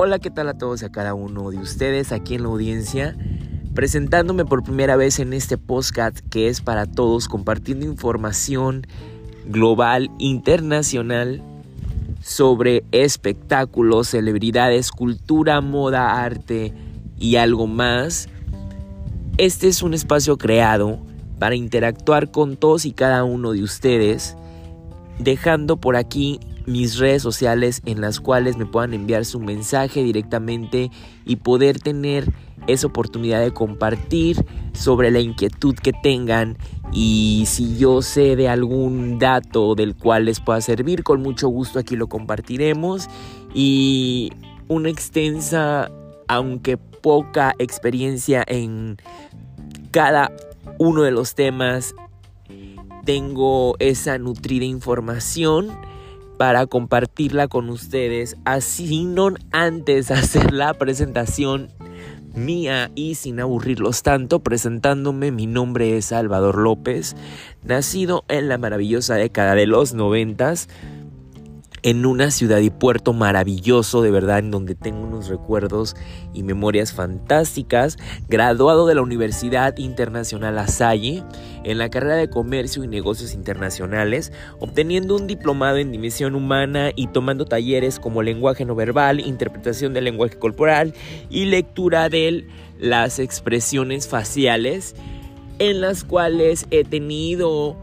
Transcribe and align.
Hola, 0.00 0.20
¿qué 0.20 0.30
tal 0.30 0.48
a 0.48 0.56
todos 0.56 0.80
y 0.80 0.84
a 0.84 0.92
cada 0.92 1.14
uno 1.14 1.50
de 1.50 1.58
ustedes 1.58 2.12
aquí 2.12 2.36
en 2.36 2.44
la 2.44 2.50
audiencia? 2.50 3.16
Presentándome 3.74 4.44
por 4.44 4.62
primera 4.62 4.94
vez 4.94 5.18
en 5.18 5.32
este 5.32 5.58
podcast 5.58 6.20
que 6.30 6.46
es 6.46 6.60
para 6.60 6.86
todos, 6.86 7.26
compartiendo 7.26 7.84
información 7.84 8.86
global, 9.46 10.08
internacional 10.20 11.42
sobre 12.22 12.84
espectáculos, 12.92 14.06
celebridades, 14.06 14.92
cultura, 14.92 15.60
moda, 15.60 16.22
arte 16.22 16.72
y 17.18 17.34
algo 17.34 17.66
más. 17.66 18.28
Este 19.36 19.66
es 19.66 19.82
un 19.82 19.94
espacio 19.94 20.38
creado 20.38 21.00
para 21.40 21.56
interactuar 21.56 22.30
con 22.30 22.56
todos 22.56 22.84
y 22.84 22.92
cada 22.92 23.24
uno 23.24 23.50
de 23.50 23.64
ustedes, 23.64 24.36
dejando 25.18 25.76
por 25.76 25.96
aquí 25.96 26.38
mis 26.68 26.98
redes 26.98 27.22
sociales 27.22 27.80
en 27.86 28.00
las 28.00 28.20
cuales 28.20 28.56
me 28.56 28.66
puedan 28.66 28.92
enviar 28.92 29.24
su 29.24 29.40
mensaje 29.40 30.02
directamente 30.02 30.90
y 31.24 31.36
poder 31.36 31.80
tener 31.80 32.32
esa 32.66 32.86
oportunidad 32.86 33.40
de 33.40 33.52
compartir 33.52 34.44
sobre 34.74 35.10
la 35.10 35.20
inquietud 35.20 35.74
que 35.74 35.92
tengan. 35.92 36.58
Y 36.92 37.44
si 37.46 37.78
yo 37.78 38.02
sé 38.02 38.36
de 38.36 38.48
algún 38.48 39.18
dato 39.18 39.74
del 39.74 39.96
cual 39.96 40.26
les 40.26 40.40
pueda 40.40 40.60
servir, 40.60 41.02
con 41.02 41.22
mucho 41.22 41.48
gusto 41.48 41.78
aquí 41.78 41.96
lo 41.96 42.08
compartiremos. 42.08 43.08
Y 43.54 44.30
una 44.68 44.90
extensa, 44.90 45.90
aunque 46.28 46.76
poca 46.76 47.54
experiencia 47.58 48.44
en 48.46 48.98
cada 49.90 50.30
uno 50.78 51.02
de 51.02 51.12
los 51.12 51.34
temas, 51.34 51.94
tengo 53.06 53.76
esa 53.78 54.18
nutrida 54.18 54.66
información 54.66 55.70
para 56.38 56.66
compartirla 56.66 57.48
con 57.48 57.68
ustedes, 57.68 58.36
así 58.44 59.04
no 59.04 59.34
antes 59.50 60.10
hacer 60.10 60.54
la 60.54 60.72
presentación 60.72 61.68
mía 62.34 62.90
y 62.94 63.16
sin 63.16 63.40
aburrirlos 63.40 64.02
tanto, 64.02 64.38
presentándome, 64.38 65.32
mi 65.32 65.46
nombre 65.46 65.96
es 65.96 66.06
Salvador 66.06 66.56
López, 66.56 67.16
nacido 67.64 68.24
en 68.28 68.48
la 68.48 68.56
maravillosa 68.56 69.16
década 69.16 69.56
de 69.56 69.66
los 69.66 69.94
noventas, 69.94 70.68
en 71.82 72.06
una 72.06 72.30
ciudad 72.30 72.58
y 72.58 72.70
puerto 72.70 73.12
maravilloso, 73.12 74.02
de 74.02 74.10
verdad, 74.10 74.38
en 74.38 74.50
donde 74.50 74.74
tengo 74.74 75.00
unos 75.00 75.28
recuerdos 75.28 75.96
y 76.34 76.42
memorias 76.42 76.92
fantásticas, 76.92 77.98
graduado 78.28 78.86
de 78.86 78.94
la 78.94 79.02
Universidad 79.02 79.76
Internacional 79.78 80.54
La 80.54 80.68
Salle 80.68 81.22
en 81.64 81.78
la 81.78 81.88
carrera 81.88 82.16
de 82.16 82.30
Comercio 82.30 82.84
y 82.84 82.88
Negocios 82.88 83.34
Internacionales, 83.34 84.32
obteniendo 84.58 85.16
un 85.16 85.26
diplomado 85.26 85.76
en 85.78 85.92
Dimensión 85.92 86.34
Humana 86.34 86.90
y 86.94 87.08
tomando 87.08 87.44
talleres 87.44 87.98
como 87.98 88.22
lenguaje 88.22 88.64
no 88.64 88.74
verbal, 88.74 89.20
interpretación 89.20 89.94
del 89.94 90.04
lenguaje 90.04 90.38
corporal 90.38 90.94
y 91.30 91.46
lectura 91.46 92.08
de 92.08 92.46
las 92.78 93.18
expresiones 93.18 94.08
faciales, 94.08 94.94
en 95.58 95.80
las 95.80 96.04
cuales 96.04 96.66
he 96.70 96.84
tenido 96.84 97.76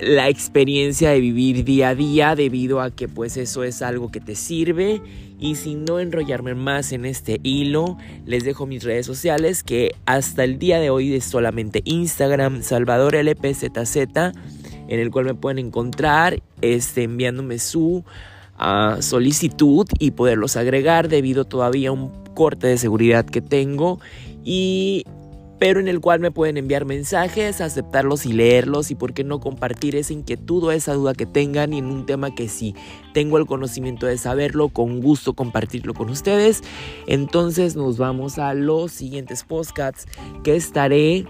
la 0.00 0.28
experiencia 0.28 1.10
de 1.10 1.20
vivir 1.20 1.64
día 1.64 1.90
a 1.90 1.94
día 1.94 2.34
debido 2.34 2.80
a 2.80 2.90
que 2.90 3.08
pues 3.08 3.36
eso 3.36 3.64
es 3.64 3.82
algo 3.82 4.10
que 4.10 4.20
te 4.20 4.34
sirve. 4.34 5.00
Y 5.40 5.54
sin 5.54 5.84
no 5.84 6.00
enrollarme 6.00 6.54
más 6.54 6.90
en 6.92 7.04
este 7.04 7.38
hilo 7.44 7.96
les 8.26 8.42
dejo 8.42 8.66
mis 8.66 8.82
redes 8.82 9.06
sociales 9.06 9.62
que 9.62 9.94
hasta 10.04 10.42
el 10.42 10.58
día 10.58 10.80
de 10.80 10.90
hoy 10.90 11.14
es 11.14 11.24
solamente 11.24 11.82
Instagram 11.84 12.62
Salvador 12.62 13.14
LPZZ 13.14 13.96
en 14.88 15.00
el 15.00 15.10
cual 15.10 15.26
me 15.26 15.34
pueden 15.34 15.58
encontrar 15.58 16.42
este, 16.60 17.04
enviándome 17.04 17.58
su 17.58 18.04
ah, 18.56 18.96
solicitud 19.00 19.86
y 20.00 20.10
poderlos 20.10 20.56
agregar 20.56 21.08
debido 21.08 21.44
todavía 21.44 21.90
a 21.90 21.92
un 21.92 22.10
corte 22.34 22.66
de 22.66 22.78
seguridad 22.78 23.24
que 23.24 23.42
tengo. 23.42 24.00
Y 24.44 25.04
pero 25.58 25.80
en 25.80 25.88
el 25.88 26.00
cual 26.00 26.20
me 26.20 26.30
pueden 26.30 26.56
enviar 26.56 26.84
mensajes, 26.84 27.60
aceptarlos 27.60 28.26
y 28.26 28.32
leerlos 28.32 28.90
y 28.90 28.94
por 28.94 29.12
qué 29.12 29.24
no 29.24 29.40
compartir 29.40 29.96
esa 29.96 30.12
inquietud 30.12 30.64
o 30.64 30.72
esa 30.72 30.94
duda 30.94 31.14
que 31.14 31.26
tengan 31.26 31.72
y 31.72 31.78
en 31.78 31.86
un 31.86 32.06
tema 32.06 32.34
que 32.34 32.48
si 32.48 32.74
tengo 33.12 33.38
el 33.38 33.46
conocimiento 33.46 34.06
de 34.06 34.18
saberlo, 34.18 34.68
con 34.68 35.00
gusto 35.00 35.34
compartirlo 35.34 35.94
con 35.94 36.10
ustedes. 36.10 36.62
Entonces 37.06 37.76
nos 37.76 37.98
vamos 37.98 38.38
a 38.38 38.54
los 38.54 38.92
siguientes 38.92 39.44
podcasts 39.44 40.06
que 40.44 40.56
estaré 40.56 41.26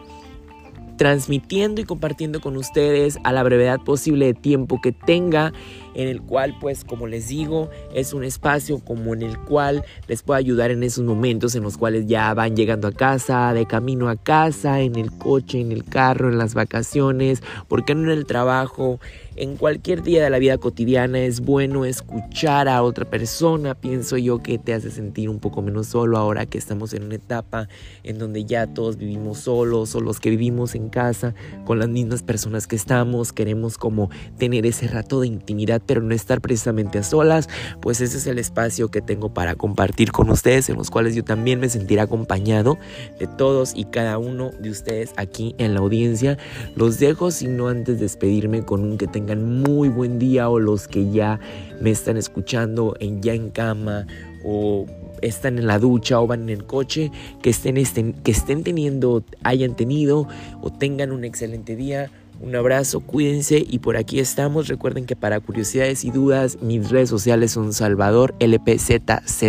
transmitiendo 0.99 1.81
y 1.81 1.84
compartiendo 1.84 2.41
con 2.41 2.56
ustedes 2.56 3.19
a 3.25 3.33
la 3.33 3.43
brevedad 3.43 3.81
posible 3.81 4.27
de 4.27 4.34
tiempo 4.34 4.81
que 4.83 4.93
tenga, 4.93 5.53
en 5.98 6.06
el 6.06 6.22
cual 6.22 6.54
pues 6.60 6.84
como 6.84 7.09
les 7.09 7.26
digo 7.26 7.70
es 7.92 8.12
un 8.12 8.22
espacio 8.22 8.78
como 8.78 9.14
en 9.14 9.22
el 9.22 9.36
cual 9.36 9.84
les 10.06 10.22
puedo 10.22 10.38
ayudar 10.38 10.70
en 10.70 10.84
esos 10.84 11.04
momentos 11.04 11.56
en 11.56 11.64
los 11.64 11.76
cuales 11.76 12.06
ya 12.06 12.32
van 12.34 12.56
llegando 12.56 12.86
a 12.86 12.92
casa, 12.92 13.53
de 13.53 13.66
camino 13.66 14.09
a 14.09 14.14
casa, 14.14 14.81
en 14.81 14.94
el 14.94 15.10
coche, 15.10 15.60
en 15.60 15.72
el 15.72 15.84
carro, 15.84 16.31
en 16.31 16.38
las 16.38 16.54
vacaciones, 16.54 17.42
porque 17.66 17.97
no 17.97 18.04
en 18.04 18.16
el 18.16 18.26
trabajo 18.26 19.00
en 19.41 19.56
cualquier 19.56 20.03
día 20.03 20.25
de 20.25 20.31
la 20.31 20.41
vida 20.41 20.59
cotidiana 20.59 21.20
es 21.20 21.41
bueno 21.41 21.84
escuchar 21.84 22.69
a 22.69 22.82
otra 22.82 23.04
persona. 23.04 23.76
Pienso 23.76 24.16
yo 24.16 24.42
que 24.42 24.59
te 24.59 24.75
hace 24.75 24.91
sentir 24.91 25.28
un 25.28 25.38
poco 25.38 25.62
menos 25.62 25.86
solo 25.86 26.19
ahora 26.19 26.44
que 26.44 26.59
estamos 26.59 26.92
en 26.92 27.04
una 27.04 27.15
etapa 27.15 27.69
en 28.03 28.19
donde 28.19 28.44
ya 28.44 28.66
todos 28.66 28.97
vivimos 28.97 29.38
solos 29.38 29.94
o 29.94 30.00
los 30.00 30.19
que 30.19 30.30
vivimos 30.30 30.75
en 30.75 30.88
casa 30.88 31.36
con 31.66 31.78
las 31.78 31.88
mismas 31.88 32.25
personas 32.25 32.66
que 32.66 32.75
estamos. 32.75 33.32
Queremos 33.32 33.78
como 33.78 34.10
tener 34.38 34.66
ese 34.66 34.88
rato 34.88 35.20
de 35.20 35.28
intimidad 35.28 35.80
pero 35.88 36.03
no 36.03 36.15
estar 36.15 36.41
precisamente 36.41 36.99
a 36.99 37.03
solas. 37.03 37.49
Pues 37.81 38.00
ese 38.00 38.19
es 38.19 38.26
el 38.28 38.38
espacio 38.38 38.91
que 38.91 39.00
tengo 39.00 39.34
para 39.34 39.56
compartir 39.56 40.12
con 40.12 40.31
ustedes 40.31 40.69
en 40.69 40.76
los 40.76 40.91
cuales 40.91 41.16
yo 41.16 41.25
también 41.25 41.59
me 41.59 41.69
sentiré 41.69 42.03
acompañado 42.03 42.78
de 43.19 43.26
todos 43.26 43.72
y 43.75 43.87
cada 43.87 44.19
uno 44.19 44.53
de 44.60 44.71
ustedes 44.71 45.12
aquí 45.16 45.56
en 45.59 45.75
la 45.75 45.81
audiencia. 45.81 46.38
Los 46.77 47.00
dejo 47.00 47.32
sino 47.32 47.69
antes 47.69 47.97
de 47.97 48.03
despedirme 48.03 48.65
con 48.65 48.82
un 48.82 48.98
que 48.98 49.06
tenga 49.06 49.34
muy 49.34 49.88
buen 49.88 50.19
día 50.19 50.48
o 50.48 50.60
los 50.60 50.87
que 50.87 51.10
ya 51.10 51.41
me 51.81 51.91
están 51.91 52.16
escuchando 52.16 52.94
en 53.00 53.22
ya 53.22 53.32
en 53.32 53.50
cama 53.50 54.06
o 54.44 54.87
están 55.22 55.59
en 55.59 55.66
la 55.66 55.78
ducha 55.78 56.21
o 56.21 56.27
van 56.27 56.43
en 56.43 56.50
el 56.50 56.65
coche, 56.65 57.10
que 57.43 57.50
estén, 57.50 57.77
estén, 57.77 58.12
que 58.12 58.31
estén 58.31 58.62
teniendo, 58.62 59.25
hayan 59.43 59.75
tenido 59.75 60.28
o 60.62 60.71
tengan 60.71 61.12
un 61.12 61.25
excelente 61.25 61.77
día. 61.77 62.10
Un 62.41 62.54
abrazo, 62.54 63.00
cuídense 63.00 63.65
y 63.69 63.81
por 63.81 63.97
aquí 63.97 64.21
estamos. 64.21 64.69
Recuerden 64.69 65.06
que 65.06 65.16
para 65.16 65.41
curiosidades 65.41 66.04
y 66.04 66.10
dudas 66.10 66.59
mis 66.62 66.91
redes 66.91 67.09
sociales 67.09 67.50
son 67.50 67.72
Salvador 67.72 68.34
LPZZ. 68.38 69.43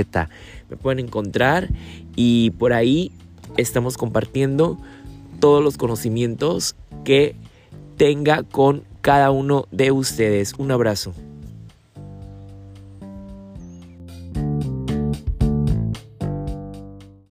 Me 0.70 0.78
pueden 0.78 1.00
encontrar 1.00 1.70
y 2.16 2.52
por 2.52 2.74
ahí 2.74 3.12
estamos 3.58 3.98
compartiendo 3.98 4.78
todos 5.40 5.64
los 5.64 5.78
conocimientos 5.78 6.76
que 7.04 7.36
tenga 7.98 8.44
con 8.44 8.84
cada 9.02 9.30
uno 9.32 9.68
de 9.72 9.92
ustedes. 9.92 10.54
Un 10.58 10.72
abrazo. 10.72 11.14